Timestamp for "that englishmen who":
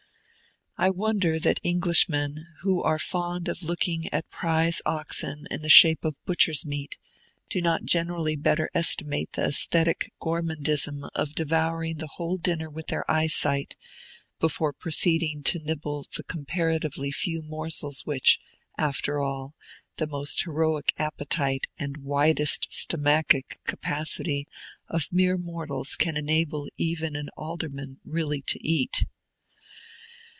1.37-2.81